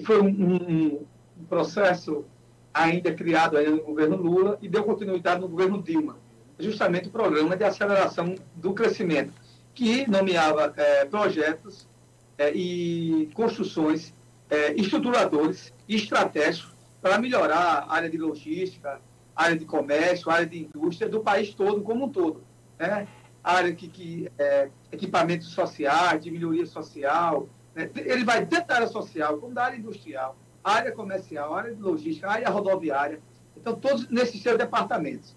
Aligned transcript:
foi 0.00 0.20
um, 0.20 0.26
um, 0.28 1.06
processo 1.48 2.24
ainda 2.72 3.12
criado 3.14 3.60
no 3.60 3.82
governo 3.82 4.16
Lula 4.16 4.58
e 4.60 4.68
deu 4.68 4.84
continuidade 4.84 5.40
no 5.40 5.48
governo 5.48 5.82
Dilma, 5.82 6.16
justamente 6.58 7.08
o 7.08 7.12
programa 7.12 7.56
de 7.56 7.64
aceleração 7.64 8.34
do 8.54 8.72
crescimento, 8.72 9.32
que 9.74 10.08
nomeava 10.10 10.72
é, 10.76 11.04
projetos 11.04 11.88
é, 12.36 12.52
e 12.52 13.30
construções 13.34 14.12
é, 14.50 14.72
estruturadores 14.74 15.72
e 15.86 15.96
estratégicos 15.96 16.74
para 17.00 17.18
melhorar 17.18 17.86
a 17.88 17.94
área 17.94 18.10
de 18.10 18.18
logística, 18.18 19.00
área 19.34 19.56
de 19.56 19.64
comércio, 19.64 20.30
área 20.30 20.46
de 20.46 20.64
indústria 20.64 21.08
do 21.08 21.20
país 21.20 21.54
todo, 21.54 21.82
como 21.82 22.06
um 22.06 22.08
todo. 22.08 22.42
Né? 22.78 23.06
Área 23.42 23.72
que, 23.72 23.88
que 23.88 24.30
é, 24.36 24.68
equipamentos 24.90 25.48
sociais, 25.48 26.22
de 26.22 26.30
melhoria 26.30 26.66
social? 26.66 27.48
Ele 27.96 28.24
vai 28.24 28.46
tanto 28.46 28.66
da 28.66 28.76
área 28.76 28.88
social 28.88 29.38
como 29.38 29.54
da 29.54 29.64
área 29.64 29.76
industrial, 29.76 30.36
área 30.62 30.92
comercial, 30.92 31.54
área 31.54 31.74
de 31.74 31.80
logística, 31.80 32.28
área 32.28 32.48
rodoviária, 32.48 33.20
então 33.56 33.74
todos 33.74 34.08
nesses 34.08 34.42
seus 34.42 34.58
departamentos. 34.58 35.34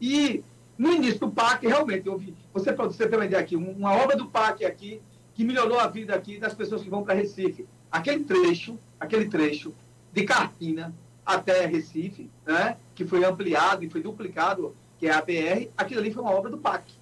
E 0.00 0.44
no 0.76 0.92
início 0.92 1.20
do 1.20 1.30
PAC, 1.30 1.66
realmente, 1.66 2.08
houve, 2.08 2.34
você 2.52 2.72
pode 2.72 2.96
ter 2.96 3.14
uma 3.14 3.24
ideia 3.24 3.42
aqui, 3.42 3.56
uma 3.56 3.92
obra 3.92 4.16
do 4.16 4.26
PAC 4.26 4.64
aqui, 4.64 5.00
que 5.34 5.44
melhorou 5.44 5.78
a 5.78 5.86
vida 5.86 6.14
aqui 6.14 6.38
das 6.38 6.54
pessoas 6.54 6.82
que 6.82 6.90
vão 6.90 7.04
para 7.04 7.14
Recife. 7.14 7.66
Aquele 7.90 8.24
trecho, 8.24 8.78
aquele 8.98 9.28
trecho 9.28 9.72
de 10.12 10.24
Carpina 10.24 10.94
até 11.24 11.66
Recife, 11.66 12.28
né, 12.44 12.76
que 12.94 13.04
foi 13.04 13.24
ampliado 13.24 13.84
e 13.84 13.90
foi 13.90 14.02
duplicado, 14.02 14.74
que 14.98 15.06
é 15.06 15.12
a 15.12 15.22
BR, 15.22 15.68
aquilo 15.76 16.00
ali 16.00 16.12
foi 16.12 16.22
uma 16.22 16.32
obra 16.32 16.50
do 16.50 16.58
PAC. 16.58 16.92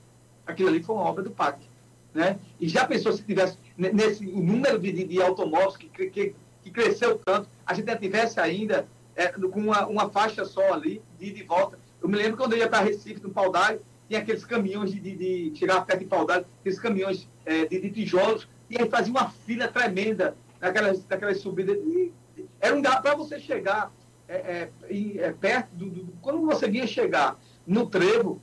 Aquilo 0.47 0.69
ali 0.69 0.83
foi 0.83 0.95
uma 0.95 1.05
obra 1.05 1.23
do 1.23 1.31
PAC. 1.31 1.70
Né? 2.13 2.39
E 2.59 2.69
já 2.69 2.87
pensou 2.87 3.13
se 3.13 3.23
tivesse 3.23 3.57
nesse 3.77 4.25
número 4.27 4.79
de, 4.79 4.93
de 5.05 5.23
automóveis 5.23 5.77
que, 5.77 5.89
que, 5.89 6.35
que, 6.63 6.71
cresceu 6.71 7.21
tanto, 7.25 7.49
a 7.65 7.73
gente 7.73 7.97
tivesse 7.97 8.41
ainda 8.41 8.87
é, 9.15 9.29
com 9.29 9.61
uma, 9.61 9.87
uma, 9.87 10.11
faixa 10.11 10.45
só 10.45 10.73
ali, 10.73 11.03
de 11.19 11.43
volta. 11.45 11.79
Eu 12.03 12.09
me 12.09 12.17
lembro 12.17 12.37
quando 12.37 12.55
eu 12.55 12.59
ia 12.59 12.69
para 12.69 12.85
Recife, 12.85 13.23
no 13.23 13.31
Paudalho, 13.31 13.81
tinha 14.09 14.21
aqueles 14.21 14.45
caminhões 14.45 14.91
de, 14.91 14.99
de, 14.99 15.51
de 15.51 15.59
chegar 15.59 15.85
perto 15.87 16.01
de 16.01 16.07
Paudalho, 16.07 16.45
aqueles 16.61 16.81
caminhões 16.81 17.29
é, 17.47 17.67
de, 17.67 17.81
de, 17.81 17.91
tijolos, 17.91 18.49
e 18.69 18.81
aí 18.81 18.89
fazia 18.89 19.13
uma 19.13 19.31
fila 19.31 19.69
tremenda 19.69 20.37
naquelas, 20.61 21.07
naquelas 21.09 21.39
subidas. 21.39 21.77
E, 21.77 22.13
era 22.61 22.75
um 22.75 22.83
para 22.83 23.15
você 23.15 23.39
chegar 23.41 23.93
é, 24.29 24.35
é, 24.35 24.71
é, 25.19 25.33
perto 25.33 25.75
do, 25.75 25.91
do, 25.91 26.13
Quando 26.21 26.45
você 26.45 26.69
vinha 26.69 26.87
chegar 26.87 27.39
no 27.67 27.87
trevo, 27.87 28.41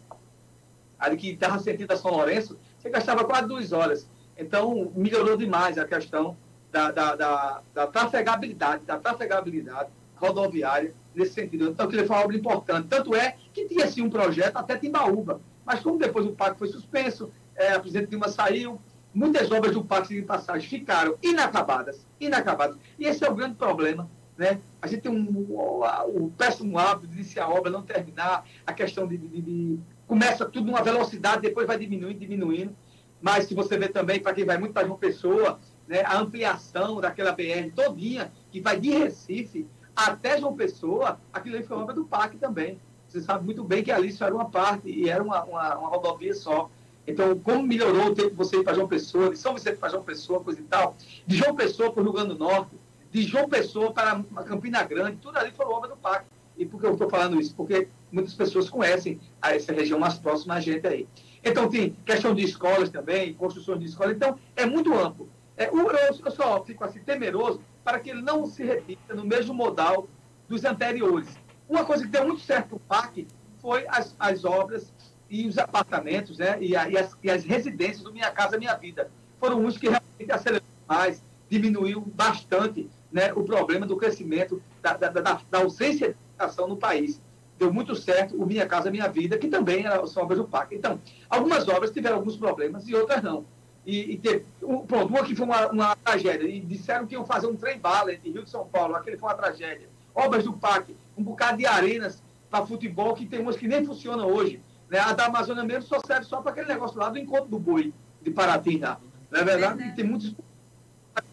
ali 0.99 1.15
que 1.15 1.29
estava 1.29 1.59
sentido 1.59 1.91
a 1.91 1.97
São 1.97 2.11
Lourenço, 2.11 2.57
você 2.77 2.89
gastava 2.89 3.25
quase 3.25 3.47
duas 3.47 3.71
horas. 3.71 4.09
Então, 4.37 4.91
melhorou 4.95 5.35
demais 5.35 5.77
a 5.77 5.85
questão 5.85 6.37
da, 6.71 6.91
da, 6.91 7.15
da, 7.15 7.61
da 7.73 7.87
trafegabilidade, 7.87 8.83
da 8.85 8.97
trafegabilidade 8.97 9.89
rodoviária 10.15 10.93
nesse 11.15 11.33
sentido. 11.33 11.69
Então, 11.69 11.85
aquilo 11.85 12.05
foi 12.05 12.15
uma 12.15 12.23
obra 12.23 12.37
importante. 12.37 12.87
Tanto 12.87 13.15
é 13.15 13.35
que 13.53 13.65
tinha, 13.65 13.85
assim, 13.85 14.01
um 14.01 14.09
projeto 14.09 14.57
até 14.57 14.77
Timbaúba. 14.77 15.41
Mas 15.65 15.79
como 15.81 15.97
depois 15.97 16.25
o 16.25 16.31
pacto 16.31 16.59
foi 16.59 16.67
suspenso, 16.67 17.31
é, 17.55 17.73
a 17.73 17.79
presidente 17.79 18.09
Dilma 18.09 18.29
saiu, 18.29 18.79
muitas 19.13 19.51
obras 19.51 19.73
do 19.73 19.83
pacto 19.83 20.13
de 20.13 20.21
passagem 20.21 20.69
ficaram 20.69 21.17
inacabadas, 21.21 22.05
inacabadas. 22.19 22.77
E 22.99 23.05
esse 23.05 23.25
é 23.25 23.29
o 23.29 23.35
grande 23.35 23.55
problema. 23.55 24.09
Né? 24.37 24.59
A 24.81 24.87
gente 24.87 25.01
tem 25.01 25.11
um, 25.11 25.45
o, 25.49 25.83
o 26.05 26.31
péssimo 26.37 26.77
hábito 26.77 27.07
de 27.07 27.15
iniciar 27.15 27.45
a 27.45 27.49
obra, 27.49 27.71
não 27.71 27.81
terminar, 27.81 28.45
a 28.65 28.71
questão 28.71 29.07
de, 29.07 29.17
de, 29.17 29.41
de 29.41 29.79
começa 30.07 30.45
tudo 30.45 30.67
numa 30.67 30.81
velocidade, 30.81 31.41
depois 31.41 31.67
vai 31.67 31.77
diminuindo, 31.77 32.19
diminuindo. 32.19 32.75
Mas 33.21 33.45
se 33.45 33.53
você 33.53 33.77
vê 33.77 33.89
também, 33.89 34.19
para 34.19 34.33
quem 34.33 34.45
vai 34.45 34.57
muito 34.57 34.73
para 34.73 34.87
uma 34.87 34.97
Pessoa, 34.97 35.59
né, 35.87 36.01
a 36.05 36.17
ampliação 36.17 37.01
daquela 37.01 37.31
BR 37.31 37.71
todinha, 37.75 38.31
que 38.51 38.61
vai 38.61 38.79
de 38.79 38.89
Recife 38.91 39.67
até 39.95 40.39
João 40.39 40.55
Pessoa, 40.55 41.19
aquilo 41.33 41.57
aí 41.57 41.63
foi 41.63 41.77
obra 41.77 41.93
do 41.93 42.05
PAC 42.05 42.37
também. 42.37 42.79
Você 43.07 43.21
sabe 43.21 43.45
muito 43.45 43.63
bem 43.63 43.83
que 43.83 43.91
ali 43.91 44.09
isso 44.09 44.23
era 44.23 44.33
uma 44.33 44.49
parte 44.49 44.89
e 44.89 45.09
era 45.09 45.23
uma, 45.23 45.43
uma, 45.43 45.77
uma 45.77 45.89
rodovia 45.89 46.33
só. 46.33 46.69
Então, 47.05 47.39
como 47.39 47.63
melhorou 47.63 48.07
o 48.07 48.15
tempo 48.15 48.31
de 48.31 48.35
você 48.35 48.57
ir 48.57 48.63
para 48.63 48.73
João 48.73 48.87
Pessoa, 48.87 49.29
de 49.29 49.37
São 49.37 49.53
Vicente 49.53 49.77
para 49.77 49.89
João 49.89 50.03
Pessoa, 50.03 50.43
coisa 50.43 50.59
e 50.59 50.63
tal, 50.63 50.95
de 51.25 51.37
João 51.37 51.55
Pessoa 51.55 51.91
para 51.91 52.01
o 52.01 52.03
Rio 52.03 52.13
Grande 52.13 52.29
do 52.29 52.37
Norte, 52.37 52.75
de 53.11 53.21
João 53.23 53.47
Pessoa 53.47 53.93
para 53.93 54.21
Campina 54.45 54.83
Grande, 54.83 55.17
tudo 55.17 55.37
ali 55.37 55.51
foi 55.51 55.65
obra 55.65 55.89
do 55.89 55.95
PAC. 55.95 56.25
E 56.57 56.65
por 56.65 56.79
que 56.79 56.85
eu 56.85 56.93
estou 56.93 57.09
falando 57.09 57.39
isso? 57.39 57.55
Porque 57.55 57.87
muitas 58.11 58.33
pessoas 58.33 58.69
conhecem 58.69 59.19
a 59.41 59.55
essa 59.55 59.73
região 59.73 59.99
mais 59.99 60.15
próxima 60.15 60.55
a 60.55 60.59
gente 60.59 60.85
aí. 60.87 61.07
Então, 61.43 61.69
tem 61.69 61.95
questão 62.05 62.33
de 62.33 62.43
escolas 62.43 62.89
também, 62.89 63.33
construções 63.33 63.79
de 63.79 63.85
escolas. 63.85 64.15
Então, 64.15 64.37
é 64.55 64.65
muito 64.65 64.93
amplo. 64.93 65.29
É, 65.55 65.69
eu 65.69 66.31
só 66.31 66.63
fico 66.63 66.83
assim 66.83 66.99
temeroso 66.99 67.61
para 67.83 67.99
que 67.99 68.09
ele 68.09 68.21
não 68.21 68.45
se 68.45 68.63
repita 68.63 69.15
no 69.15 69.25
mesmo 69.25 69.53
modal 69.53 70.07
dos 70.47 70.63
anteriores. 70.63 71.29
Uma 71.67 71.83
coisa 71.83 72.03
que 72.03 72.09
deu 72.09 72.25
muito 72.25 72.41
certo 72.41 72.73
no 72.73 72.79
PAC 72.79 73.27
foi 73.59 73.85
as, 73.87 74.15
as 74.19 74.45
obras 74.45 74.93
e 75.29 75.47
os 75.47 75.57
apartamentos 75.57 76.37
né, 76.37 76.57
e, 76.61 76.75
a, 76.75 76.87
e, 76.89 76.97
as, 76.97 77.15
e 77.23 77.29
as 77.29 77.43
residências 77.43 78.03
do 78.03 78.13
Minha 78.13 78.31
Casa 78.31 78.57
Minha 78.57 78.75
Vida. 78.75 79.09
Foram 79.39 79.63
uns 79.63 79.77
que 79.77 79.87
realmente 79.87 80.31
aceleraram 80.31 80.65
mais, 80.87 81.21
diminuiu 81.49 82.01
bastante 82.01 82.89
né, 83.11 83.33
o 83.33 83.43
problema 83.43 83.85
do 83.85 83.97
crescimento, 83.97 84.61
da, 84.81 84.93
da, 84.95 85.09
da, 85.09 85.41
da 85.49 85.57
ausência 85.57 86.09
de 86.09 86.15
educação 86.35 86.67
no 86.67 86.77
país. 86.77 87.21
Deu 87.57 87.73
muito 87.73 87.95
certo 87.95 88.35
o 88.35 88.45
Minha 88.45 88.67
Casa 88.67 88.91
Minha 88.91 89.07
Vida, 89.07 89.37
que 89.37 89.47
também 89.47 89.83
são 90.07 90.23
obras 90.23 90.39
do 90.39 90.45
PAC. 90.45 90.75
Então, 90.75 90.99
algumas 91.29 91.67
obras 91.67 91.91
tiveram 91.91 92.17
alguns 92.17 92.35
problemas 92.35 92.87
e 92.87 92.95
outras 92.95 93.23
não 93.23 93.45
e, 93.87 94.11
e 94.11 94.17
teve, 94.17 94.45
um, 94.61 94.79
pronto, 94.85 95.07
uma 95.07 95.23
que 95.23 95.33
foi 95.33 95.45
uma, 95.45 95.67
uma, 95.71 95.95
tragédia, 95.95 96.45
e 96.45 96.59
disseram 96.59 97.07
que 97.07 97.13
iam 97.13 97.25
fazer 97.25 97.47
um 97.47 97.55
trem-bala 97.55 98.13
entre 98.13 98.29
Rio 98.29 98.43
de 98.43 98.49
São 98.49 98.67
Paulo, 98.67 98.93
aquele 98.97 99.15
foi 99.15 99.29
uma 99.29 99.35
tragédia. 99.35 99.87
Obras 100.13 100.43
do 100.43 100.51
PAC, 100.51 100.93
um 101.17 101.23
bocado 101.23 101.57
de 101.57 101.65
arenas 101.65 102.21
para 102.51 102.65
futebol, 102.65 103.13
que 103.13 103.25
tem 103.25 103.39
umas 103.39 103.55
que 103.55 103.65
nem 103.65 103.85
funcionam 103.85 104.27
hoje. 104.27 104.59
Né? 104.89 104.99
A 104.99 105.13
da 105.13 105.27
Amazônia 105.27 105.63
mesmo 105.63 105.83
só 105.83 106.01
serve 106.05 106.25
só 106.25 106.41
para 106.41 106.51
aquele 106.51 106.67
negócio 106.67 106.99
lá 106.99 107.07
do 107.07 107.17
encontro 107.17 107.47
do 107.47 107.57
boi, 107.57 107.93
de 108.21 108.29
Paratinga. 108.29 108.97
Não 109.31 109.39
é 109.39 109.43
verdade? 109.45 109.81
É, 109.81 109.91
tem 109.91 110.03
muitos 110.03 110.35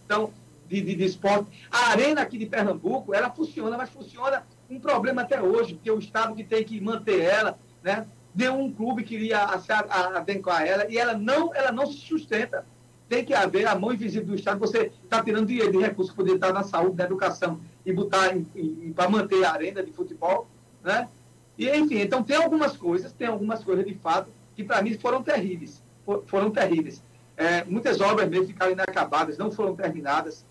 então, 0.05 0.33
de, 0.69 0.81
de, 0.81 0.95
de 0.95 1.05
esporte. 1.05 1.51
A 1.73 1.89
arena 1.89 2.21
aqui 2.21 2.39
de 2.39 2.47
Pernambuco, 2.47 3.13
ela 3.13 3.31
funciona, 3.31 3.77
mas 3.77 3.91
funciona 3.91 4.45
um 4.75 4.81
problema 4.81 5.23
até 5.23 5.41
hoje, 5.41 5.75
porque 5.75 5.91
o 5.91 5.99
Estado 5.99 6.35
que 6.35 6.45
tem 6.45 6.65
que 6.65 6.81
manter 6.81 7.21
ela, 7.21 7.59
né? 7.83 8.07
deu 8.35 8.55
um 8.55 8.73
clube 8.73 9.05
que 9.05 9.15
iria 9.15 9.45
adequar 9.45 10.67
ela 10.67 10.91
e 10.91 10.99
ela 10.99 11.15
não, 11.15 11.55
ela 11.55 11.71
não 11.71 11.87
se 11.87 11.99
sustenta. 11.99 12.67
Tem 13.09 13.25
que 13.25 13.33
haver 13.33 13.67
a 13.67 13.75
mão 13.75 13.93
invisível 13.93 14.29
do 14.29 14.35
Estado. 14.35 14.59
Você 14.59 14.91
está 15.05 15.23
tirando 15.23 15.47
dinheiro 15.47 15.71
de 15.71 15.79
recursos 15.79 16.11
que 16.11 16.17
poderia 16.17 16.37
estar 16.37 16.53
na 16.53 16.65
saúde, 16.65 16.97
na 16.97 17.05
educação 17.05 17.61
e 17.87 17.93
botar 17.93 18.35
para 18.95 19.09
manter 19.09 19.45
a 19.45 19.53
arena 19.53 19.83
de 19.83 19.93
futebol, 19.93 20.49
né? 20.83 21.09
E 21.57 21.69
enfim, 21.71 22.01
então 22.01 22.23
tem 22.23 22.37
algumas 22.37 22.77
coisas, 22.77 23.13
tem 23.13 23.29
algumas 23.29 23.63
coisas 23.63 23.85
de 23.85 23.95
fato 23.95 24.29
que 24.57 24.65
para 24.65 24.83
mim 24.83 24.99
foram 24.99 25.23
terríveis, 25.23 25.81
foram 26.27 26.51
terríveis. 26.51 27.01
É, 27.37 27.63
muitas 27.65 28.01
obras 28.01 28.29
mesmo 28.29 28.47
ficaram 28.47 28.73
inacabadas, 28.73 29.39
não 29.39 29.53
foram 29.53 29.77
terminadas. 29.77 30.45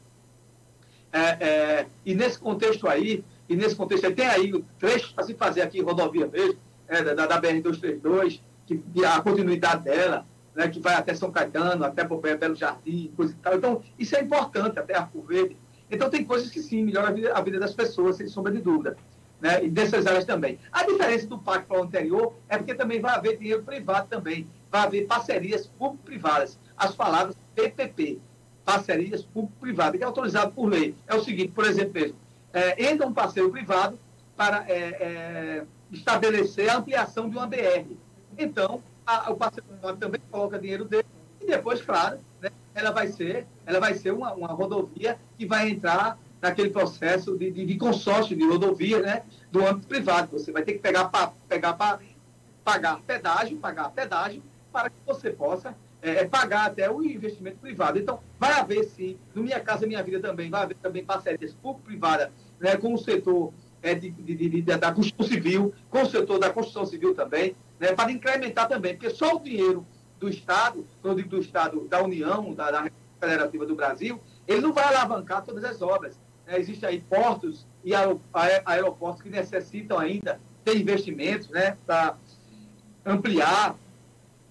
É, 1.12 1.19
é, 1.19 1.85
e 2.06 2.16
nesse 2.16 2.39
contexto 2.39 2.88
aí, 2.88 3.23
e 3.47 3.55
nesse 3.55 3.75
contexto 3.75 4.11
tem 4.13 4.25
aí 4.25 4.63
trechos 4.79 5.11
para 5.11 5.23
se 5.23 5.33
fazer 5.33 5.61
aqui, 5.61 5.81
rodovia 5.81 6.27
mesmo, 6.27 6.57
é, 6.87 7.01
da, 7.03 7.25
da 7.25 7.41
BR-232, 7.41 8.39
que, 8.65 8.81
a 9.05 9.21
continuidade 9.21 9.83
dela, 9.83 10.25
né, 10.55 10.67
que 10.67 10.79
vai 10.79 10.95
até 10.95 11.13
São 11.13 11.31
Caetano, 11.31 11.83
até 11.83 12.03
Pompeia, 12.03 12.37
Belo 12.37 12.55
Jardim, 12.55 13.11
coisa 13.15 13.33
e 13.33 13.35
tal. 13.35 13.55
Então, 13.55 13.81
isso 13.97 14.15
é 14.15 14.21
importante, 14.21 14.79
até 14.79 14.95
Arco 14.95 15.21
Verde. 15.21 15.57
Então, 15.89 16.09
tem 16.09 16.23
coisas 16.23 16.49
que 16.49 16.61
sim, 16.61 16.83
melhoram 16.83 17.09
a 17.09 17.11
vida, 17.11 17.33
a 17.33 17.41
vida 17.41 17.59
das 17.59 17.73
pessoas, 17.73 18.15
sem 18.17 18.27
sombra 18.27 18.51
de 18.51 18.61
dúvida. 18.61 18.95
Né, 19.41 19.65
e 19.65 19.69
dessas 19.69 20.07
áreas 20.07 20.23
também. 20.23 20.57
A 20.71 20.85
diferença 20.85 21.27
do 21.27 21.37
pacto 21.37 21.67
para 21.67 21.81
o 21.81 21.83
anterior 21.83 22.33
é 22.47 22.57
porque 22.57 22.73
também 22.73 23.01
vai 23.01 23.13
haver 23.13 23.37
dinheiro 23.37 23.61
privado 23.61 24.07
também. 24.07 24.47
Vai 24.71 24.83
haver 24.83 25.05
parcerias 25.05 25.67
público-privadas. 25.67 26.57
As 26.77 26.95
palavras 26.95 27.35
PPP, 27.53 28.19
parcerias 28.63 29.21
público-privadas, 29.21 29.97
que 29.97 30.03
é 30.03 30.07
autorizado 30.07 30.53
por 30.53 30.67
lei. 30.67 30.95
É 31.06 31.13
o 31.13 31.21
seguinte, 31.21 31.51
por 31.51 31.65
exemplo, 31.65 31.94
mesmo, 31.94 32.15
é, 32.53 32.91
entra 32.91 33.07
um 33.07 33.13
parceiro 33.13 33.50
privado 33.50 34.00
para 34.38 34.65
é, 34.67 34.77
é, 34.77 35.63
estabelecer 35.91 36.69
a 36.69 36.77
ampliação 36.77 37.29
de 37.29 37.35
uma 37.35 37.47
BR. 37.47 37.95
Então, 38.38 38.81
a, 39.05 39.31
o 39.31 39.35
parceiro 39.35 39.67
também 40.00 40.21
coloca 40.31 40.59
dinheiro 40.59 40.85
dele 40.85 41.05
e 41.41 41.45
depois, 41.45 41.81
claro, 41.81 42.19
né, 42.41 42.50
ela 42.73 42.91
vai 42.91 43.07
ser, 43.07 43.45
ela 43.65 43.79
vai 43.79 43.94
ser 43.95 44.11
uma, 44.11 44.33
uma 44.33 44.47
rodovia 44.47 45.17
que 45.38 45.45
vai 45.45 45.69
entrar 45.69 46.17
naquele 46.41 46.69
processo 46.69 47.38
de, 47.38 47.51
de, 47.51 47.65
de, 47.65 47.77
consórcio 47.77 48.35
de 48.35 48.45
rodovia 48.45 49.01
né, 49.01 49.23
do 49.51 49.65
âmbito 49.65 49.88
privado. 49.88 50.31
Você 50.31 50.51
vai 50.51 50.63
ter 50.63 50.73
que 50.73 50.79
pegar 50.79 51.06
para 51.06 51.31
pegar 51.47 51.77
pagar 52.63 52.99
pedágio, 53.01 53.57
pagar 53.57 53.89
pedágio, 53.91 54.41
para 54.71 54.89
que 54.89 54.95
você 55.06 55.29
possa 55.29 55.75
é, 56.01 56.21
é, 56.21 56.25
pagar 56.25 56.65
até 56.65 56.89
o 56.91 57.03
investimento 57.03 57.57
privado. 57.57 57.97
Então, 57.97 58.19
vai 58.39 58.51
haver 58.53 58.83
sim, 58.83 59.17
no 59.33 59.44
Minha 59.44 59.59
Casa 59.59 59.88
Minha 59.88 60.03
Vida 60.03 60.19
também, 60.19 60.49
vai 60.49 60.63
haver 60.63 60.75
também 60.75 61.06
parcerias 61.06 61.53
público-privada 61.53 62.31
né, 62.59 62.77
com 62.77 62.94
o 62.94 62.97
setor 62.97 63.53
é, 63.81 63.94
de, 63.94 64.09
de, 64.09 64.50
de, 64.50 64.61
da 64.61 64.91
construção 64.91 65.27
civil, 65.27 65.73
com 65.89 66.01
o 66.01 66.09
setor 66.09 66.39
da 66.39 66.50
construção 66.50 66.85
civil 66.85 67.13
também, 67.13 67.55
né, 67.79 67.91
para 67.91 68.11
incrementar 68.11 68.67
também, 68.67 68.94
porque 68.94 69.09
só 69.09 69.35
o 69.35 69.39
dinheiro 69.39 69.85
do 70.19 70.29
Estado, 70.29 70.85
quando 71.01 71.17
digo 71.17 71.29
do 71.29 71.39
Estado, 71.39 71.81
da 71.88 72.01
União, 72.01 72.53
da, 72.53 72.71
da 72.71 72.89
Federativa 73.19 73.65
do 73.65 73.75
Brasil, 73.75 74.19
ele 74.47 74.61
não 74.61 74.71
vai 74.71 74.85
alavancar 74.85 75.44
todas 75.44 75.63
as 75.63 75.81
obras. 75.81 76.17
né, 76.47 76.59
existem 76.59 76.88
aí 76.88 77.01
portos 77.01 77.65
e 77.83 77.91
aeroportos 78.65 79.21
que 79.21 79.29
necessitam 79.29 79.99
ainda 79.99 80.39
ter 80.63 80.77
investimentos 80.77 81.49
né, 81.49 81.77
para 81.85 82.15
ampliar 83.06 83.75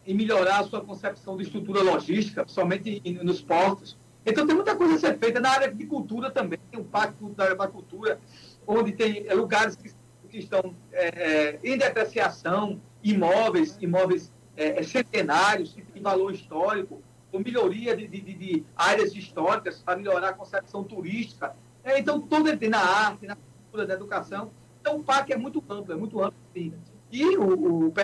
e 0.06 0.12
melhorar 0.12 0.60
a 0.60 0.64
sua 0.64 0.81
concepção 0.81 1.37
de 1.37 1.44
estrutura 1.44 1.82
logística, 1.82 2.44
somente 2.46 3.00
nos 3.22 3.40
portos. 3.40 3.96
Então, 4.24 4.46
tem 4.46 4.54
muita 4.54 4.76
coisa 4.76 4.94
a 4.94 4.98
ser 4.98 5.19
feita 5.19 5.40
na 5.40 5.50
área 5.50 5.72
de 5.72 5.84
cultura 5.86 6.30
também. 6.30 6.58
Tem 6.70 6.80
um 6.80 6.84
pacto 6.84 7.28
da 7.30 7.44
área 7.44 7.56
da 7.56 7.66
cultura, 7.66 8.20
onde 8.66 8.92
tem 8.92 9.26
é, 9.26 9.34
lugares 9.34 9.74
que, 9.74 9.92
que 10.30 10.38
estão 10.38 10.74
é, 10.92 11.58
em 11.62 11.76
depreciação, 11.76 12.80
imóveis, 13.02 13.76
imóveis 13.80 14.32
é, 14.56 14.82
centenários, 14.82 15.72
que 15.72 15.82
têm 15.82 16.02
valor 16.02 16.32
histórico, 16.32 17.02
com 17.30 17.38
melhoria 17.38 17.96
de, 17.96 18.06
de, 18.06 18.20
de 18.20 18.64
áreas 18.76 19.14
históricas 19.14 19.80
para 19.84 19.96
melhorar 19.96 20.28
a 20.28 20.32
concepção 20.34 20.84
turística. 20.84 21.54
É, 21.82 21.98
então, 21.98 22.20
tem 22.20 22.69
na 22.69 22.78
arte, 22.78 23.26
na 23.26 23.36
cultura, 23.36 23.86
na 23.86 23.94
educação. 23.94 24.50
Então, 24.80 24.96
o 24.96 25.02
PAC 25.02 25.32
é 25.32 25.36
muito 25.36 25.62
amplo, 25.69 25.92
é 25.92 25.96
muito 25.96 26.22
amplo, 26.22 26.38
sim. 26.54 26.72
E 27.10 27.36
o, 27.36 27.88
o 27.88 27.94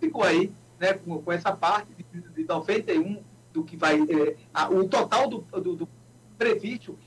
ficou 0.00 0.22
aí 0.22 0.50
né, 0.78 0.94
com, 0.94 1.22
com, 1.22 1.32
essa 1.32 1.52
parte 1.52 1.88
de, 1.94 2.20
de 2.20 2.44
91 2.44 3.22
do 3.52 3.62
que 3.62 3.76
vai. 3.76 4.00
É, 4.00 4.36
a, 4.52 4.70
o 4.70 4.88
total 4.88 5.28
do, 5.28 5.38
do, 5.38 5.76
do 5.76 5.88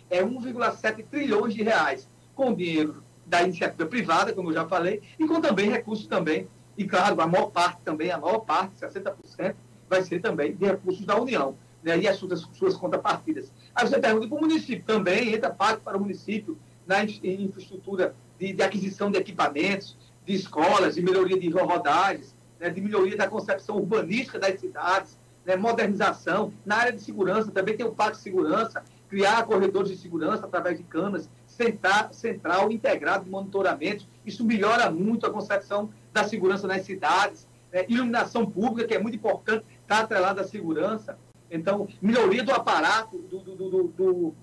é 0.09 0.23
1,7 0.23 1.05
trilhões 1.11 1.53
de 1.53 1.61
reais, 1.61 2.07
com 2.33 2.53
dinheiro 2.53 3.03
da 3.25 3.43
iniciativa 3.43 3.85
privada, 3.85 4.31
como 4.31 4.49
eu 4.49 4.53
já 4.53 4.65
falei, 4.65 5.01
e 5.19 5.27
com 5.27 5.41
também 5.41 5.69
recursos 5.69 6.07
também, 6.07 6.47
e 6.77 6.85
claro, 6.85 7.19
a 7.19 7.27
maior 7.27 7.47
parte 7.47 7.81
também, 7.83 8.11
a 8.11 8.17
maior 8.17 8.39
parte, 8.39 8.75
60%, 8.75 9.55
vai 9.89 10.03
ser 10.03 10.21
também 10.21 10.55
de 10.55 10.65
recursos 10.65 11.05
da 11.05 11.19
União, 11.19 11.55
né, 11.83 11.97
e 11.97 12.07
as 12.07 12.17
suas, 12.17 12.47
suas 12.53 12.75
contrapartidas. 12.75 13.51
Aí 13.73 13.87
você 13.87 13.99
pergunta 13.99 14.27
para 14.27 14.37
o 14.37 14.41
município 14.41 14.85
também, 14.85 15.33
entra 15.33 15.49
parte 15.49 15.81
para 15.81 15.97
o 15.97 15.99
município 15.99 16.57
na 16.85 17.03
infraestrutura 17.03 18.15
de, 18.39 18.53
de 18.53 18.63
aquisição 18.63 19.11
de 19.11 19.17
equipamentos, 19.17 19.97
de 20.25 20.33
escolas, 20.33 20.95
de 20.95 21.01
melhoria 21.01 21.39
de 21.39 21.49
rodagens, 21.49 22.35
né, 22.59 22.69
de 22.69 22.81
melhoria 22.81 23.17
da 23.17 23.27
concepção 23.27 23.77
urbanística 23.77 24.39
das 24.39 24.59
cidades, 24.59 25.17
né, 25.45 25.55
modernização. 25.55 26.51
Na 26.65 26.77
área 26.77 26.93
de 26.93 27.01
segurança, 27.01 27.51
também 27.51 27.77
tem 27.77 27.85
o 27.85 27.91
Pacto 27.91 28.17
de 28.17 28.23
Segurança, 28.23 28.83
criar 29.07 29.45
corredores 29.45 29.89
de 29.89 29.97
segurança 29.97 30.45
através 30.45 30.77
de 30.77 30.83
câmeras, 30.83 31.29
central, 31.45 32.11
central 32.11 32.71
integrado 32.71 33.25
de 33.25 33.29
monitoramento. 33.29 34.05
Isso 34.25 34.43
melhora 34.43 34.89
muito 34.89 35.25
a 35.25 35.29
concepção 35.29 35.89
da 36.11 36.23
segurança 36.23 36.67
nas 36.67 36.83
cidades. 36.83 37.47
Né, 37.71 37.85
iluminação 37.87 38.45
pública, 38.49 38.87
que 38.87 38.95
é 38.95 38.99
muito 38.99 39.15
importante, 39.15 39.65
está 39.81 39.99
atrelada 39.99 40.41
à 40.41 40.43
segurança. 40.43 41.17
Então, 41.49 41.87
melhoria 42.01 42.43
do 42.43 42.51
aparato, 42.51 43.17
do, 43.19 43.39
do, 43.39 43.55
do, 43.55 43.83
do 43.89 44.35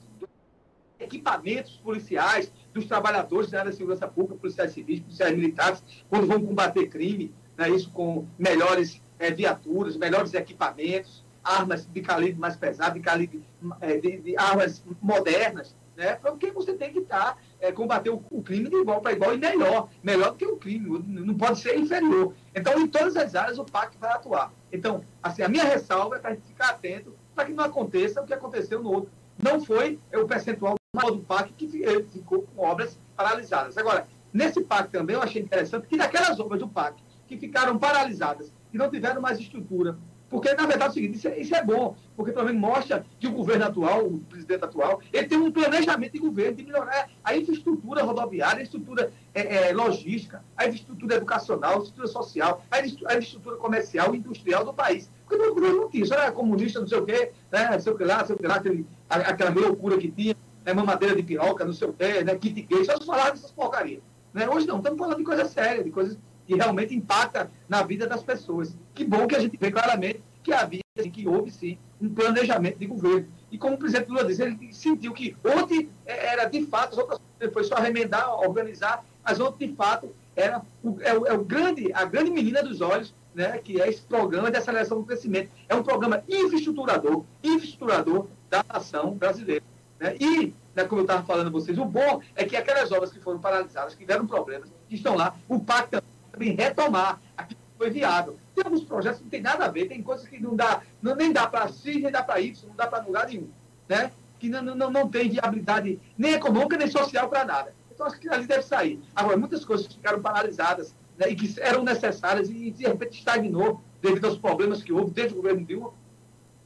equipamentos 1.01 1.77
policiais, 1.79 2.53
dos 2.73 2.87
trabalhadores 2.87 3.51
da 3.51 3.59
área 3.59 3.71
de 3.73 3.77
segurança 3.77 4.07
pública, 4.07 4.37
policiais 4.37 4.73
civis, 4.73 5.01
policiais 5.01 5.37
militares, 5.37 5.83
quando 6.09 6.29
vão 6.29 6.41
combater 6.41 6.87
crime, 6.87 7.35
né, 7.57 7.69
isso 7.71 7.91
com 7.91 8.27
melhores 8.39 9.03
é, 9.23 9.31
viaturas, 9.31 9.97
melhores 9.97 10.35
equipamentos, 10.35 11.25
armas 11.45 11.87
de 11.87 12.01
calibre 12.01 12.41
mais 12.41 12.57
pesado, 12.57 12.95
de 12.95 13.01
calibre 13.01 13.45
é, 13.81 13.97
de, 13.97 14.19
de, 14.19 14.37
armas 14.37 14.83
modernas, 15.01 15.77
né? 15.97 16.17
Porque 16.17 16.51
você 16.51 16.73
tem 16.73 16.93
que 16.93 16.99
estar 16.99 17.35
tá, 17.35 17.37
é, 17.61 17.71
combater 17.71 18.11
o, 18.11 18.21
o, 18.33 18.43
crime 18.43 18.69
de 18.69 18.77
igual 18.77 19.01
para 19.01 19.13
igual 19.13 19.33
e 19.33 19.39
melhor, 19.39 19.89
melhor 20.03 20.33
do 20.33 20.37
que 20.37 20.45
o 20.45 20.57
crime, 20.57 21.05
não 21.07 21.35
pode 21.35 21.61
ser 21.61 21.79
inferior. 21.79 22.35
Então, 22.53 22.81
em 22.81 22.89
todas 22.89 23.17
as 23.17 23.37
áreas 23.37 23.59
o 23.59 23.65
PAC 23.65 23.97
vai 24.01 24.11
atuar. 24.11 24.53
Então, 24.73 25.05
assim, 25.23 25.43
a 25.43 25.49
minha 25.49 25.65
ressalva 25.65 26.17
é 26.17 26.19
para 26.19 26.31
a 26.31 26.35
gente 26.35 26.47
ficar 26.49 26.71
atento 26.71 27.15
para 27.33 27.45
que 27.45 27.53
não 27.53 27.63
aconteça 27.63 28.21
o 28.21 28.27
que 28.27 28.35
aconteceu 28.35 28.83
no 28.83 28.91
outro. 28.91 29.11
Não 29.41 29.65
foi 29.65 30.01
o 30.13 30.27
percentual 30.27 30.75
do 30.93 31.19
PAC 31.21 31.53
que 31.53 31.69
ficou 32.11 32.43
com 32.43 32.65
obras 32.65 32.99
paralisadas. 33.17 33.79
Agora, 33.79 34.07
nesse 34.33 34.61
PAC 34.63 34.91
também 34.91 35.15
eu 35.15 35.23
achei 35.23 35.41
interessante 35.41 35.87
que 35.87 35.97
naquelas 35.97 36.41
obras 36.41 36.59
do 36.59 36.69
PAC 36.69 37.01
que 37.29 37.37
ficaram 37.39 37.79
paralisadas, 37.79 38.53
que 38.73 38.79
não 38.79 38.91
tiveram 38.91 39.21
mais 39.21 39.39
estrutura, 39.39 39.97
porque, 40.33 40.55
na 40.55 40.65
verdade, 40.65 40.85
é 40.85 40.89
o 40.89 40.93
seguinte, 40.95 41.19
isso 41.19 41.29
é, 41.29 41.39
isso 41.39 41.55
é 41.55 41.63
bom, 41.63 41.95
porque 42.17 42.33
também 42.33 42.57
mostra 42.57 43.05
que 43.21 43.27
o 43.27 43.33
governo 43.33 43.67
atual, 43.67 44.07
o 44.07 44.19
presidente 44.19 44.65
atual, 44.65 44.99
ele 45.13 45.27
tem 45.27 45.37
um 45.37 45.53
planejamento 45.53 46.13
de 46.13 46.19
governo 46.21 46.57
de 46.57 46.65
melhorar 46.65 47.11
a 47.23 47.37
infraestrutura 47.37 48.03
rodoviária, 48.03 48.61
a 48.61 48.63
infraestrutura 48.63 49.13
é, 49.35 49.69
é, 49.69 49.73
logística, 49.75 50.43
a 50.57 50.65
infraestrutura 50.65 51.17
educacional, 51.17 51.73
a 51.73 51.75
infraestrutura 51.75 52.09
social, 52.09 52.65
a 52.71 52.79
infraestrutura 52.79 53.57
comercial 53.57 54.15
e 54.15 54.19
industrial 54.19 54.65
do 54.65 54.73
país. 54.73 55.11
Porque 55.29 55.45
o 55.45 55.55
governo 55.55 55.83
não 55.83 55.91
tinha, 55.91 56.03
isso 56.03 56.15
era 56.15 56.33
comunista, 56.33 56.81
não 56.81 56.89
sei 56.89 56.99
o 56.99 57.05
quê, 57.05 57.31
né, 57.53 57.69
não 57.71 57.81
sei 57.81 57.93
o 57.93 57.99
que 57.99 58.05
lá, 58.05 58.21
não 58.21 58.27
sei 58.27 58.35
o 58.35 58.39
que 58.39 58.47
lá, 58.47 58.55
aquele, 58.55 58.87
aquela 59.11 59.51
loucura 59.51 59.99
que 59.99 60.11
tinha, 60.11 60.35
né, 60.65 60.73
mamadeira 60.73 61.15
de 61.15 61.23
piroca, 61.23 61.63
não 61.63 61.75
sei 61.75 61.89
o 61.89 61.93
quê, 61.93 62.25
né, 62.25 62.35
kit 62.37 62.63
gay, 62.63 62.83
só 62.87 62.99
se 62.99 63.05
falava 63.05 63.33
dessas 63.33 63.51
porcarias. 63.51 64.01
Né? 64.33 64.49
Hoje 64.49 64.67
não, 64.67 64.79
estamos 64.79 64.99
falando 64.99 65.19
de 65.19 65.25
coisa 65.25 65.45
séria, 65.45 65.85
de 65.85 65.91
coisas 65.91 66.19
que 66.47 66.55
realmente 66.55 66.95
impacta 66.95 67.51
na 67.69 67.83
vida 67.83 68.07
das 68.07 68.23
pessoas. 68.23 68.75
Que 68.95 69.05
bom 69.05 69.27
que 69.27 69.37
a 69.37 69.41
gente 69.41 69.57
vê 69.57 69.71
claramente 69.71 70.23
que 70.43 70.53
havia, 70.53 70.81
assim, 70.99 71.11
que 71.11 71.27
houve 71.27 71.51
sim, 71.51 71.79
um 72.01 72.13
planejamento 72.13 72.79
de 72.79 72.87
governo. 72.87 73.29
E 73.51 73.57
como 73.57 73.75
o 73.75 73.79
presidente 73.79 74.09
Lula 74.09 74.25
disse, 74.25 74.43
ele 74.43 74.73
sentiu 74.73 75.13
que 75.13 75.37
ontem 75.45 75.89
é, 76.05 76.33
era 76.33 76.45
de 76.47 76.67
fato, 76.67 76.93
as 76.93 76.99
outras 76.99 77.21
foi 77.53 77.65
só 77.65 77.77
remendar, 77.77 78.29
organizar, 78.41 79.05
mas 79.25 79.41
ontem 79.41 79.69
de 79.69 79.75
fato 79.75 80.13
era 80.35 80.63
o, 80.83 80.99
é, 81.01 81.17
o, 81.17 81.27
é 81.27 81.33
o 81.33 81.45
grande, 81.45 81.93
a 81.93 82.05
grande 82.05 82.31
menina 82.31 82.63
dos 82.63 82.81
olhos, 82.81 83.15
né, 83.35 83.59
que 83.59 83.81
é 83.81 83.89
esse 83.89 84.03
programa 84.03 84.51
de 84.51 84.57
aceleração 84.57 84.99
do 84.99 85.07
crescimento. 85.07 85.51
É 85.69 85.75
um 85.75 85.83
programa 85.83 86.23
infraestruturador, 86.29 87.25
infraestruturador 87.43 88.27
da 88.51 88.65
nação 88.69 89.15
brasileira. 89.15 89.65
Né? 89.99 90.17
E, 90.19 90.55
né, 90.75 90.85
como 90.85 91.01
eu 91.01 91.05
estava 91.05 91.23
falando 91.25 91.47
a 91.47 91.51
vocês, 91.51 91.79
o 91.79 91.85
bom 91.85 92.21
é 92.35 92.45
que 92.45 92.57
aquelas 92.57 92.91
obras 92.91 93.13
que 93.13 93.21
foram 93.21 93.39
paralisadas, 93.39 93.95
que 93.95 94.01
tiveram 94.01 94.27
problemas, 94.27 94.69
que 94.89 94.95
estão 94.97 95.15
lá, 95.15 95.37
o 95.49 95.61
pacto 95.61 95.91
também 95.93 96.12
retomar 96.51 97.21
aquilo 97.37 97.61
que 97.61 97.79
foi 97.79 97.91
viável. 97.91 98.37
Tem 98.55 98.65
alguns 98.65 98.85
projetos 98.85 99.19
que 99.19 99.25
não 99.25 99.31
tem 99.31 99.41
nada 99.41 99.65
a 99.65 99.69
ver, 99.69 99.87
tem 99.87 100.03
coisas 100.03 100.27
que 100.29 100.41
não 100.41 100.55
dá, 100.55 100.83
não, 101.01 101.15
nem 101.15 101.33
dá 101.33 101.47
para 101.47 101.69
si, 101.69 102.01
nem 102.01 102.11
dá 102.11 102.23
para 102.23 102.41
Y, 102.41 102.69
não 102.69 102.77
dá 102.77 102.87
para 102.87 103.05
lugar 103.05 103.27
nenhum. 103.27 103.49
Né? 103.89 104.13
Que 104.39 104.49
não, 104.49 104.63
não, 104.63 104.91
não 104.91 105.09
tem 105.09 105.29
viabilidade 105.29 105.99
nem 106.17 106.35
econômica, 106.35 106.77
nem 106.77 106.91
social 106.91 107.29
para 107.29 107.45
nada. 107.45 107.75
Então, 107.93 108.07
acho 108.07 108.19
que 108.19 108.29
ali 108.29 108.47
deve 108.47 108.63
sair. 108.63 109.01
Agora, 109.15 109.37
muitas 109.37 109.65
coisas 109.65 109.87
ficaram 109.87 110.21
paralisadas 110.21 110.95
né, 111.19 111.29
e 111.31 111.37
que 111.37 111.61
eram 111.61 111.83
necessárias 111.85 112.49
e, 112.49 112.71
de 112.71 112.87
repente, 112.87 113.19
estagnou 113.19 113.81
devido 114.01 114.25
aos 114.27 114.39
problemas 114.39 114.83
que 114.83 114.93
houve 114.93 115.13
desde 115.13 115.35
o 115.35 115.37
governo 115.37 115.65
Dilma. 115.65 115.93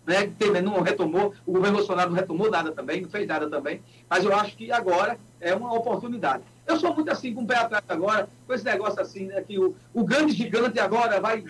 Né, 0.07 0.33
que 0.39 0.63
não 0.63 0.81
retomou, 0.83 1.35
o 1.45 1.53
governo 1.53 1.79
Bolsonaro 1.79 2.11
não 2.11 2.17
retomou 2.17 2.49
nada 2.49 2.71
também, 2.71 3.01
não 3.01 3.09
fez 3.09 3.27
nada 3.27 3.51
também, 3.51 3.83
mas 4.09 4.23
eu 4.23 4.33
acho 4.33 4.57
que 4.57 4.71
agora 4.71 5.19
é 5.41 5.53
uma 5.53 5.75
oportunidade. 5.75 6.45
Eu 6.67 6.79
sou 6.79 6.95
muito 6.95 7.11
assim, 7.11 7.33
com 7.33 7.43
o 7.43 7.47
pé 7.47 7.57
atrás 7.57 7.85
agora, 7.89 8.29
com 8.47 8.53
esse 8.53 8.65
negócio 8.65 9.01
assim, 9.01 9.27
né, 9.27 9.41
que 9.43 9.59
o, 9.59 9.75
o 9.95 10.05
grande 10.05 10.33
gigante 10.33 10.81
agora 10.81 11.21
vai, 11.21 11.45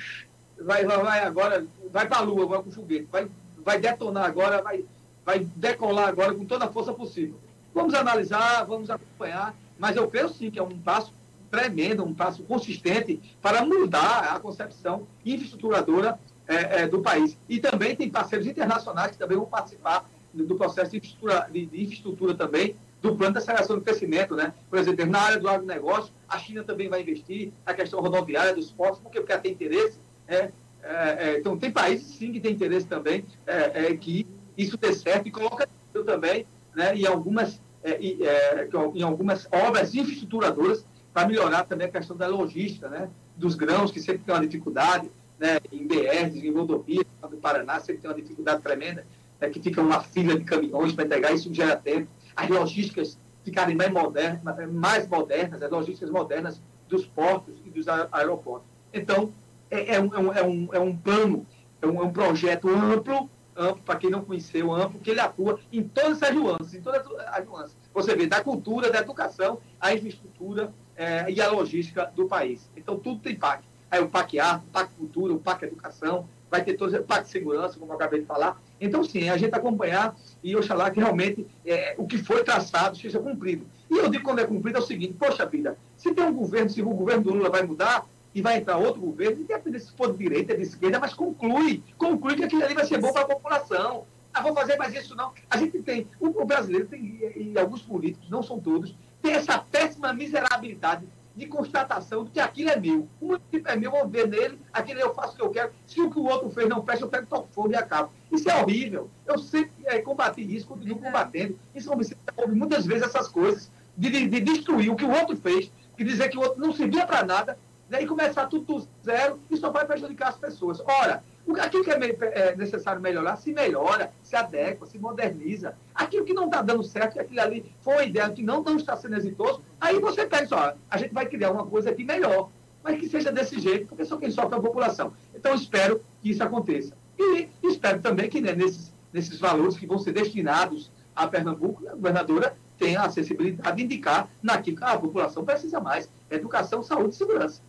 vai, 0.61 0.85
vai, 0.85 0.99
vai 0.99 1.25
agora, 1.25 1.67
vai 1.91 2.07
para 2.07 2.19
a 2.19 2.21
lua, 2.21 2.47
vai 2.47 2.63
com 2.63 2.71
foguete, 2.71 3.09
vai, 3.11 3.29
vai 3.65 3.79
detonar 3.79 4.25
agora, 4.25 4.63
vai, 4.63 4.85
vai 5.25 5.41
decolar 5.57 6.09
agora 6.09 6.35
com 6.35 6.45
toda 6.45 6.67
a 6.67 6.71
força 6.71 6.93
possível. 6.93 7.37
Vamos 7.75 7.95
analisar, 7.95 8.65
vamos 8.65 8.91
acompanhar, 8.91 9.55
mas 9.79 9.97
eu 9.97 10.09
creio 10.09 10.29
sim 10.29 10.51
que 10.51 10.59
é 10.59 10.63
um 10.63 10.79
passo 10.79 11.13
tremendo, 11.51 12.05
um 12.05 12.15
passo 12.15 12.43
consistente 12.43 13.21
para 13.41 13.65
mudar 13.65 14.35
a 14.35 14.41
concepção 14.41 15.07
infraestruturadora 15.25 16.19
é, 16.47 16.83
é, 16.83 16.89
do 16.89 17.01
país. 17.01 17.37
E 17.49 17.59
também 17.59 17.97
tem 17.97 18.11
parceiros 18.11 18.47
internacionais 18.47 19.13
que 19.13 19.19
também 19.19 19.37
vão 19.37 19.47
participar 19.47 20.09
do 20.33 20.55
processo 20.55 20.91
de 20.91 20.99
infraestrutura, 20.99 21.49
de, 21.51 21.67
de 21.67 21.83
infraestrutura 21.83 22.35
também, 22.35 22.77
do 23.03 23.15
plano 23.15 23.33
de 23.33 23.39
aceleração 23.39 23.77
do 23.77 23.83
crescimento, 23.83 24.35
né? 24.35 24.53
Por 24.69 24.79
exemplo, 24.79 25.07
na 25.07 25.21
área 25.21 25.39
do 25.39 25.49
agronegócio, 25.49 26.13
a 26.29 26.39
China 26.39 26.65
também 26.65 26.89
vai 26.89 27.03
investir, 27.03 27.53
na 27.65 27.75
questão 27.75 28.01
rodoviária, 28.01 28.55
dos 28.55 28.71
portos, 28.71 29.01
porque, 29.01 29.21
porque 29.21 29.39
tem 29.39 29.53
interesse, 29.53 29.99
né? 30.29 30.53
É, 30.83 31.31
é, 31.31 31.39
então, 31.39 31.59
tem 31.59 31.71
países, 31.71 32.07
sim, 32.17 32.33
que 32.33 32.41
têm 32.41 32.53
interesse 32.53 32.87
também 32.87 33.25
é, 33.45 33.87
é 33.87 33.97
que 33.97 34.25
isso 34.57 34.77
dê 34.77 34.93
certo 34.93 35.27
e 35.27 35.33
coloca 35.33 35.69
também 36.05 36.47
né, 36.75 36.95
em, 36.95 37.07
algumas, 37.07 37.61
é, 37.83 37.93
é, 37.93 38.69
em 38.95 39.03
algumas 39.03 39.49
obras 39.51 39.95
infraestruturadoras 39.95 40.85
para 41.13 41.27
melhorar 41.27 41.65
também 41.65 41.89
a 41.89 41.91
questão 41.91 42.17
da 42.17 42.27
logística, 42.27 42.89
né? 42.89 43.09
Dos 43.37 43.55
grãos, 43.55 43.91
que 43.91 44.01
sempre 44.01 44.23
tem 44.25 44.35
uma 44.35 44.47
dificuldade, 44.47 45.11
né? 45.39 45.59
Em 45.73 45.87
BRs, 45.87 46.37
em 46.37 46.53
rodovias 46.53 47.05
do 47.29 47.37
Paraná, 47.39 47.81
sempre 47.81 48.03
tem 48.03 48.11
uma 48.11 48.17
dificuldade 48.17 48.63
tremenda, 48.63 49.05
né, 49.41 49.49
que 49.51 49.61
fica 49.61 49.81
uma 49.81 50.03
fila 50.03 50.39
de 50.39 50.45
caminhões 50.45 50.93
para 50.93 51.05
entregar, 51.05 51.33
isso 51.33 51.53
gera 51.53 51.77
tempo 51.77 52.09
as 52.37 52.49
logísticas 52.49 53.19
ficarem 53.43 53.75
mais 53.75 53.91
modernas, 53.91 54.41
mais 54.71 55.09
modernas, 55.09 55.63
as 55.63 55.71
logísticas 55.71 56.11
modernas 56.11 56.61
dos 56.89 57.07
portos 57.07 57.55
e 57.65 57.71
dos 57.71 57.87
aeroportos. 57.89 58.69
Então, 58.93 59.33
é, 59.71 59.95
é, 59.95 60.01
um, 60.01 60.15
é, 60.15 60.43
um, 60.43 60.75
é 60.75 60.81
um 60.81 60.91
é 60.91 60.97
plano, 61.03 61.47
é 61.81 61.87
um, 61.87 62.01
é 62.01 62.05
um 62.05 62.13
projeto 62.13 62.69
amplo, 62.69 63.31
amplo, 63.57 63.83
para 63.85 63.99
quem 63.99 64.11
não 64.11 64.23
conheceu, 64.23 64.73
amplo, 64.73 65.01
que 65.01 65.11
ele 65.11 65.21
atua 65.21 65.59
em 65.73 65.83
todas 65.83 66.23
as 66.23 66.35
nuances, 66.35 66.75
em 66.75 66.81
todas 66.81 67.03
as 67.29 67.47
nuances. 67.47 67.77
Você 67.95 68.15
vê, 68.15 68.27
da 68.27 68.43
cultura, 68.43 68.91
da 68.91 68.99
educação, 68.99 69.59
a 69.81 69.95
infraestrutura 69.95 70.73
é, 70.97 71.31
e 71.31 71.41
a 71.41 71.51
logística 71.51 72.13
do 72.15 72.27
país. 72.27 72.69
Então, 72.77 72.99
tudo 72.99 73.21
tem 73.21 73.35
PAC. 73.35 73.65
Aí 73.91 74.01
o 74.01 74.09
PAC 74.09 74.39
Arte, 74.39 74.67
o 74.67 74.71
PAC 74.71 74.91
Cultura, 74.99 75.33
o 75.33 75.39
PAC 75.39 75.65
Educação, 75.65 76.29
vai 76.51 76.63
ter 76.65 76.75
todo 76.75 76.95
o 76.95 77.03
pacto 77.03 77.25
de 77.25 77.31
segurança, 77.31 77.79
como 77.79 77.93
eu 77.93 77.97
acabei 77.97 78.21
de 78.21 78.27
falar. 78.27 78.61
Então, 78.81 79.03
sim, 79.03 79.29
a 79.29 79.37
gente 79.37 79.55
acompanhar 79.55 80.17
e 80.43 80.55
oxalá 80.57 80.91
que 80.91 81.01
realmente 81.01 81.47
é, 81.65 81.95
o 81.99 82.07
que 82.07 82.19
foi 82.19 82.45
traçado 82.45 82.97
seja 82.97 83.19
cumprido. 83.19 83.67
E 83.91 83.97
eu 83.97 84.09
digo 84.09 84.25
quando 84.25 84.41
é 84.41 84.47
cumprido 84.47 84.79
é 84.79 84.81
o 84.81 84.85
seguinte, 84.85 85.15
poxa 85.19 85.47
vida, 85.47 85.77
se 85.97 86.15
tem 86.15 86.25
um 86.25 86.35
governo, 86.35 86.71
se 86.71 86.83
o 86.83 86.91
governo 86.91 87.25
do 87.25 87.35
Lula 87.35 87.51
vai 87.51 87.63
mudar 87.63 88.07
e 88.35 88.43
vai 88.43 88.59
entrar 88.59 88.77
outro 88.77 89.01
governo, 89.01 89.43
independente 89.43 89.85
se 89.85 89.93
for 89.93 90.13
de 90.13 90.19
direita, 90.19 90.57
de 90.57 90.63
esquerda, 90.63 90.99
mas 90.99 91.15
conclui, 91.15 91.83
conclui 91.97 92.37
que 92.37 92.45
aquilo 92.45 92.65
ali 92.65 92.75
vai 92.75 92.85
ser 92.85 92.99
bom 92.99 93.13
para 93.13 93.23
a 93.23 93.27
população. 93.27 94.05
Ah, 94.33 94.43
vou 94.43 94.53
fazer 94.53 94.77
mais 94.77 94.95
isso 94.95 95.17
não. 95.17 95.33
A 95.49 95.57
gente 95.57 95.81
tem, 95.81 96.07
o 96.21 96.45
brasileiro 96.45 96.87
tem, 96.87 97.01
e, 97.35 97.59
alguns 97.59 97.81
políticos, 97.81 98.29
não 98.29 98.43
são 98.43 98.61
todos, 98.61 98.95
tem 99.23 99.33
essa 99.33 99.59
péssima 99.59 100.13
miserabilidade 100.13 101.07
de 101.37 101.47
constatação 101.47 102.25
de 102.25 102.31
que 102.31 102.41
aquilo 102.41 102.71
é 102.71 102.81
meu. 102.81 103.07
O 103.21 103.27
município 103.27 103.71
é 103.71 103.77
meu, 103.77 103.91
vou 103.91 104.09
ver 104.09 104.27
nele, 104.27 104.59
aquilo 104.73 105.01
eu 105.01 105.15
faço 105.15 105.35
o 105.35 105.37
que 105.37 105.43
eu 105.43 105.51
quero. 105.51 105.73
Se 105.87 106.01
o 106.01 106.11
que 106.11 106.19
o 106.19 106.25
outro 106.25 106.49
fez 106.49 106.67
não 106.67 106.81
presta, 106.81 107.05
eu 107.05 107.11
pego, 107.11 107.27
toco 107.27 107.49
fogo 107.53 107.73
e 107.73 107.77
acabo. 107.77 108.11
Isso 108.33 108.49
é 108.49 108.63
horrível. 108.63 109.11
Eu 109.27 109.39
sempre 109.39 109.73
é, 109.85 110.01
combati 110.01 110.41
isso, 110.41 110.67
continuo 110.67 110.99
combatendo. 110.99 111.59
Isso 111.75 111.93
é 111.93 112.47
muitas 112.47 112.87
vezes 112.87 113.03
essas 113.03 113.29
coisas 113.29 113.71
de, 113.97 114.09
de, 114.09 114.27
de, 114.27 114.41
destruir 114.41 114.91
o 114.91 114.97
que 114.97 115.05
o 115.05 115.11
outro 115.11 115.37
fez 115.37 115.71
e 115.99 116.05
dizer 116.05 116.31
que 116.31 116.39
o 116.39 116.41
outro 116.41 116.61
não 116.61 116.73
servia 116.73 117.07
para 117.07 117.23
nada, 117.23 117.59
né, 117.89 118.03
e 118.03 118.07
começar 118.07 118.47
tudo 118.47 118.65
do 118.65 118.89
zero, 119.05 119.39
isso 119.51 119.61
só 119.61 119.71
vai 119.71 119.85
prejudicar 119.85 120.31
as 120.31 120.37
pessoas. 120.37 120.81
Ora, 120.81 121.23
aquilo 121.61 121.85
que 121.85 121.91
é, 121.91 122.51
é 122.51 122.57
necessário 122.57 123.01
melhorar, 123.01 123.37
se 123.37 123.53
melhora, 123.53 124.13
se 124.23 124.35
adequa, 124.35 124.87
se 124.87 124.99
moderniza. 124.99 125.77
Aquilo 125.95 126.25
que 126.25 126.35
não 126.35 126.47
está 126.47 126.63
dando 126.63 126.83
certo, 126.83 127.21
aquilo 127.21 127.41
ali 127.41 127.65
foi 127.81 127.95
uma 127.95 128.05
ideia 128.05 128.31
que 128.31 128.43
não, 128.43 128.63
não 128.63 128.77
está 128.77 128.97
sendo 128.97 129.17
exitoso, 129.17 129.63
aí 129.81 129.99
você 130.01 130.27
pensa, 130.27 130.57
ó, 130.57 130.73
a 130.91 130.99
gente 130.99 131.15
vai 131.15 131.27
criar 131.27 131.51
uma 131.53 131.67
coisa 131.67 131.91
aqui 131.91 132.05
melhor, 132.05 132.51
mas 132.83 132.99
que 132.99 133.09
seja 133.09 133.33
desse 133.33 133.59
jeito, 133.61 133.89
porque 133.89 134.05
só 134.05 134.17
quem 134.17 134.31
sofre 134.31 134.55
é 134.55 134.59
a 134.59 134.63
população. 134.63 135.13
Então, 135.35 135.55
espero 135.55 136.03
que 136.21 136.31
isso 136.31 136.43
aconteça. 136.43 136.95
E 137.19 137.49
espero 137.63 138.01
também 138.01 138.29
que 138.29 138.41
né, 138.41 138.53
nesses, 138.53 138.93
nesses 139.13 139.41
valores 139.41 139.77
que 139.77 139.87
vão 139.87 139.99
ser 139.99 140.13
destinados 140.13 140.91
a 141.15 141.27
Pernambuco, 141.27 141.89
a 141.89 141.95
governadora 141.95 142.57
tenha 142.79 143.01
a 143.01 143.07
acessibilidade 143.07 143.77
de 143.77 143.85
indicar 143.85 144.29
naquilo 144.43 144.77
que 144.77 144.85
a 144.85 144.99
população 144.99 145.45
precisa 145.45 145.81
mais: 145.81 146.11
educação, 146.31 146.83
saúde 146.83 147.15
e 147.15 147.17
segurança. 147.17 147.63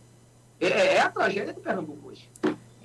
É, 0.60 0.96
é 0.96 1.00
a 1.00 1.08
tragédia 1.08 1.52
do 1.52 1.60
Pernambuco 1.60 2.08
hoje. 2.08 2.28